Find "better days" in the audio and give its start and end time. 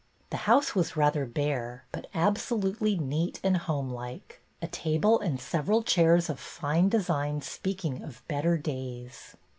8.27-9.35